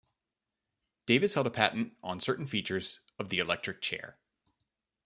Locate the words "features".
2.47-3.01